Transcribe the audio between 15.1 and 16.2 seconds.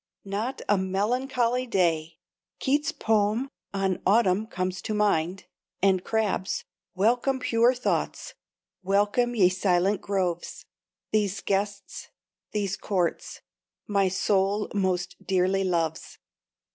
dearly loves."